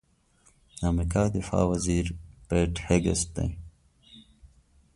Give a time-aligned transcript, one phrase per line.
[0.77, 2.05] د امریکا دفاع وزیر
[2.47, 3.49] پیټ هېګسیت دی.